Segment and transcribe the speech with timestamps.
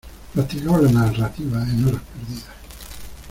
[0.33, 2.45] Practicaba la narrativa en horas perdidas.